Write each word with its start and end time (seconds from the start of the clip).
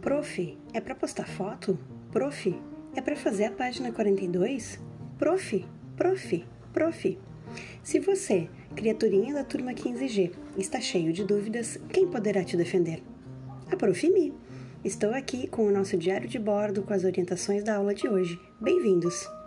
Prof, 0.00 0.56
é 0.72 0.80
para 0.80 0.94
postar 0.94 1.26
foto? 1.26 1.76
Prof, 2.12 2.54
é 2.94 3.00
para 3.00 3.16
fazer 3.16 3.46
a 3.46 3.50
página 3.50 3.90
42? 3.90 4.78
Prof, 5.18 5.64
prof, 5.96 6.44
prof. 6.72 7.18
Se 7.82 7.98
você, 7.98 8.48
criaturinha 8.76 9.34
da 9.34 9.42
turma 9.42 9.72
15G, 9.72 10.32
está 10.56 10.80
cheio 10.80 11.12
de 11.12 11.24
dúvidas, 11.24 11.80
quem 11.88 12.06
poderá 12.06 12.44
te 12.44 12.56
defender? 12.56 13.02
A 13.70 13.76
Prof. 13.76 14.08
Mi. 14.10 14.32
Estou 14.84 15.12
aqui 15.12 15.48
com 15.48 15.66
o 15.66 15.72
nosso 15.72 15.96
diário 15.96 16.28
de 16.28 16.38
bordo 16.38 16.82
com 16.82 16.94
as 16.94 17.02
orientações 17.02 17.64
da 17.64 17.76
aula 17.76 17.92
de 17.92 18.08
hoje. 18.08 18.40
Bem-vindos! 18.60 19.37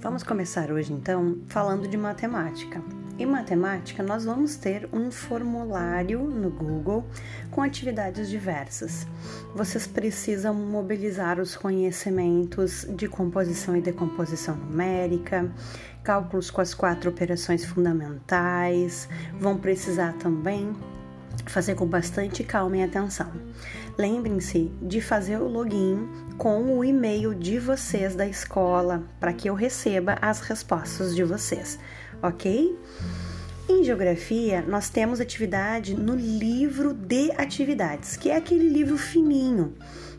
Vamos 0.00 0.22
começar 0.22 0.70
hoje 0.70 0.92
então 0.92 1.38
falando 1.48 1.88
de 1.88 1.96
matemática. 1.96 2.82
Em 3.18 3.24
matemática, 3.24 4.02
nós 4.02 4.26
vamos 4.26 4.54
ter 4.54 4.86
um 4.92 5.10
formulário 5.10 6.22
no 6.22 6.50
Google 6.50 7.02
com 7.50 7.62
atividades 7.62 8.28
diversas. 8.28 9.06
Vocês 9.54 9.86
precisam 9.86 10.52
mobilizar 10.52 11.40
os 11.40 11.56
conhecimentos 11.56 12.86
de 12.90 13.08
composição 13.08 13.74
e 13.74 13.80
decomposição 13.80 14.54
numérica, 14.54 15.50
cálculos 16.04 16.50
com 16.50 16.60
as 16.60 16.74
quatro 16.74 17.08
operações 17.08 17.64
fundamentais, 17.64 19.08
vão 19.40 19.56
precisar 19.56 20.12
também 20.18 20.76
fazer 21.46 21.74
com 21.74 21.86
bastante 21.86 22.44
calma 22.44 22.76
e 22.76 22.82
atenção. 22.82 23.32
Lembrem-se 23.96 24.70
de 24.82 25.00
fazer 25.00 25.38
o 25.38 25.48
login 25.48 26.06
com 26.38 26.78
o 26.78 26.84
e-mail 26.84 27.34
de 27.34 27.58
vocês 27.58 28.14
da 28.14 28.26
escola 28.26 29.02
para 29.18 29.32
que 29.32 29.48
eu 29.48 29.54
receba 29.54 30.16
as 30.20 30.40
respostas 30.40 31.14
de 31.14 31.24
vocês, 31.24 31.78
ok? 32.22 32.76
Em 33.68 33.82
geografia, 33.82 34.62
nós 34.62 34.88
temos 34.88 35.20
atividade 35.20 35.94
no 35.94 36.14
livro 36.14 36.92
de 36.92 37.32
atividades, 37.32 38.16
que 38.16 38.30
é 38.30 38.36
aquele 38.36 38.68
livro 38.68 38.96
fininho. 38.96 39.74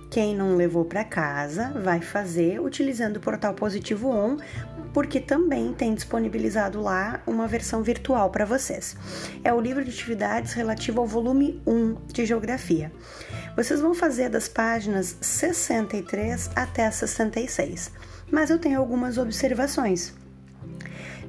Quem 0.10 0.36
não 0.36 0.56
levou 0.56 0.86
para 0.86 1.04
casa 1.04 1.72
vai 1.84 2.02
fazer 2.02 2.60
utilizando 2.60 3.18
o 3.18 3.22
portal 3.22 3.54
Positivo 3.54 4.10
On 4.10 4.38
porque 4.94 5.20
também 5.20 5.74
tem 5.74 5.94
disponibilizado 5.94 6.82
lá 6.82 7.22
uma 7.28 7.48
versão 7.48 7.84
virtual 7.84 8.32
para 8.32 8.46
vocês. 8.46 8.98
É 9.44 9.54
o 9.54 9.62
livro 9.62 9.84
de 9.84 9.92
atividades 9.92 10.54
relativo 10.54 11.02
ao 11.02 11.06
volume 11.06 11.62
1 11.68 11.96
de 12.12 12.26
Geografia. 12.26 12.92
Vocês 13.58 13.82
vão 13.82 13.96
fazer 13.96 14.30
das 14.30 14.48
páginas 14.48 15.18
63 15.20 16.52
até 16.56 16.92
66, 16.92 17.92
mas 18.32 18.52
eu 18.52 18.60
tenho 18.60 18.80
algumas 18.80 19.18
observações. 19.18 20.14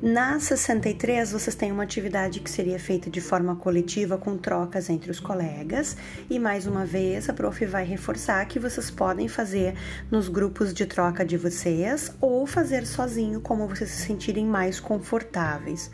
Na 0.03 0.39
63, 0.39 1.33
vocês 1.33 1.57
têm 1.57 1.73
uma 1.73 1.85
atividade 1.85 2.41
que 2.41 2.51
seria 2.51 2.79
feita 2.79 3.09
de 3.09 3.23
forma 3.23 3.57
coletiva 3.57 4.19
com 4.19 4.37
trocas 4.37 4.91
entre 4.91 5.11
os 5.11 5.19
colegas, 5.19 5.97
e 6.29 6.39
mais 6.39 6.67
uma 6.67 6.85
vez 6.85 7.31
a 7.31 7.33
prof 7.33 7.65
vai 7.65 7.87
reforçar 7.87 8.45
que 8.45 8.59
vocês 8.59 8.91
podem 8.91 9.27
fazer 9.27 9.75
nos 10.11 10.29
grupos 10.29 10.75
de 10.75 10.85
troca 10.85 11.25
de 11.25 11.39
vocês 11.39 12.13
ou 12.21 12.47
fazer 12.47 12.87
sozinho, 12.87 13.41
como 13.41 13.67
vocês 13.67 13.89
se 13.89 14.03
sentirem 14.07 14.45
mais 14.45 14.79
confortáveis. 14.79 15.91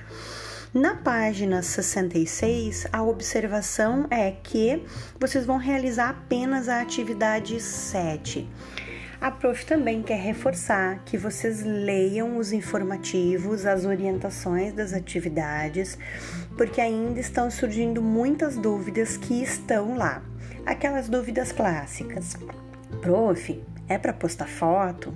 Na 0.75 0.97
página 0.97 1.63
66, 1.63 2.89
a 2.93 3.01
observação 3.01 4.09
é 4.11 4.33
que 4.33 4.83
vocês 5.21 5.47
vão 5.47 5.57
realizar 5.57 6.11
apenas 6.11 6.69
a 6.69 6.81
atividade 6.81 7.61
7. 7.61 8.51
A 9.21 9.31
prof 9.31 9.65
também 9.65 10.03
quer 10.03 10.19
reforçar 10.19 11.05
que 11.05 11.17
vocês 11.17 11.63
leiam 11.63 12.39
os 12.39 12.53
informativos, 12.53 13.65
as 13.67 13.85
orientações 13.85 14.73
das 14.73 14.93
atividades, 14.93 15.97
porque 16.57 16.81
ainda 16.81 17.21
estão 17.21 17.49
surgindo 17.53 18.03
muitas 18.03 18.57
dúvidas 18.57 19.17
que 19.17 19.45
estão 19.45 19.97
lá. 19.97 20.25
Aquelas 20.67 21.09
dúvidas 21.09 21.53
clássicas. 21.53 22.37
Prof, 23.01 23.63
é 23.89 23.97
para 23.97 24.13
postar 24.13 24.49
foto? 24.49 25.15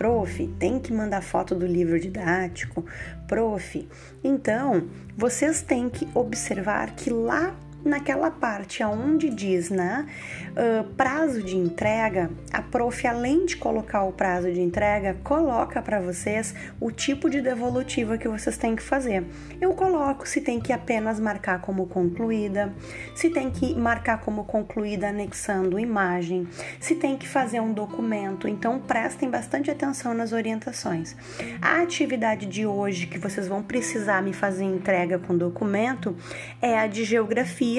Prof, 0.00 0.46
tem 0.58 0.78
que 0.78 0.94
mandar 0.94 1.20
foto 1.20 1.54
do 1.54 1.66
livro 1.66 2.00
didático? 2.00 2.86
Prof, 3.28 3.86
então 4.24 4.88
vocês 5.14 5.60
têm 5.60 5.90
que 5.90 6.08
observar 6.14 6.96
que 6.96 7.10
lá 7.10 7.54
naquela 7.84 8.30
parte 8.30 8.82
aonde 8.82 9.30
diz, 9.30 9.70
né, 9.70 10.06
uh, 10.50 10.84
prazo 10.94 11.42
de 11.42 11.56
entrega, 11.56 12.30
a 12.52 12.62
prof, 12.62 13.06
além 13.06 13.46
de 13.46 13.56
colocar 13.56 14.02
o 14.02 14.12
prazo 14.12 14.52
de 14.52 14.60
entrega, 14.60 15.16
coloca 15.24 15.80
para 15.80 16.00
vocês 16.00 16.54
o 16.80 16.90
tipo 16.90 17.30
de 17.30 17.40
devolutiva 17.40 18.18
que 18.18 18.28
vocês 18.28 18.56
têm 18.56 18.76
que 18.76 18.82
fazer. 18.82 19.24
Eu 19.60 19.72
coloco 19.74 20.28
se 20.28 20.40
tem 20.40 20.60
que 20.60 20.72
apenas 20.72 21.18
marcar 21.18 21.60
como 21.60 21.86
concluída, 21.86 22.72
se 23.14 23.30
tem 23.30 23.50
que 23.50 23.74
marcar 23.74 24.20
como 24.20 24.44
concluída 24.44 25.08
anexando 25.08 25.78
imagem, 25.78 26.48
se 26.78 26.94
tem 26.94 27.16
que 27.16 27.26
fazer 27.26 27.60
um 27.60 27.72
documento. 27.72 28.48
Então 28.48 28.78
prestem 28.78 29.30
bastante 29.30 29.70
atenção 29.70 30.14
nas 30.14 30.32
orientações. 30.32 31.16
A 31.60 31.80
atividade 31.80 32.46
de 32.46 32.66
hoje 32.66 33.06
que 33.06 33.18
vocês 33.18 33.46
vão 33.46 33.62
precisar 33.62 34.22
me 34.22 34.32
fazer 34.32 34.64
entrega 34.64 35.18
com 35.18 35.36
documento 35.36 36.16
é 36.60 36.78
a 36.78 36.86
de 36.86 37.04
geografia 37.04 37.69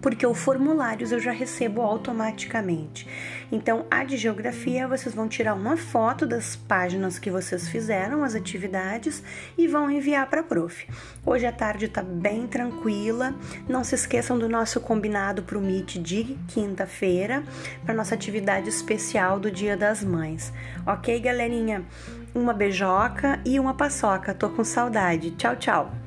porque 0.00 0.26
o 0.26 0.34
formulários 0.34 1.12
eu 1.12 1.20
já 1.20 1.32
recebo 1.32 1.82
automaticamente. 1.82 3.06
Então, 3.52 3.84
a 3.90 4.04
de 4.04 4.16
geografia, 4.16 4.88
vocês 4.88 5.14
vão 5.14 5.28
tirar 5.28 5.54
uma 5.54 5.76
foto 5.76 6.26
das 6.26 6.56
páginas 6.56 7.18
que 7.18 7.30
vocês 7.30 7.68
fizeram, 7.68 8.22
as 8.22 8.34
atividades, 8.34 9.22
e 9.58 9.66
vão 9.66 9.90
enviar 9.90 10.28
para 10.28 10.40
a 10.40 10.44
prof. 10.44 10.86
Hoje 11.24 11.46
a 11.46 11.52
tarde 11.52 11.86
está 11.86 12.02
bem 12.02 12.46
tranquila. 12.46 13.34
Não 13.68 13.84
se 13.84 13.94
esqueçam 13.94 14.38
do 14.38 14.48
nosso 14.48 14.80
combinado 14.80 15.42
para 15.42 15.58
o 15.58 15.60
Meet 15.60 15.96
de 15.98 16.36
quinta-feira, 16.48 17.42
para 17.84 17.94
nossa 17.94 18.14
atividade 18.14 18.68
especial 18.68 19.38
do 19.38 19.50
Dia 19.50 19.76
das 19.76 20.02
Mães. 20.02 20.52
Ok, 20.86 21.18
galerinha? 21.20 21.84
Uma 22.34 22.54
beijoca 22.54 23.40
e 23.44 23.58
uma 23.58 23.74
paçoca. 23.74 24.32
Tô 24.32 24.48
com 24.50 24.62
saudade. 24.62 25.32
Tchau, 25.32 25.56
tchau. 25.56 25.99